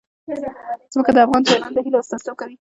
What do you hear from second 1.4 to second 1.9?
ځوانانو د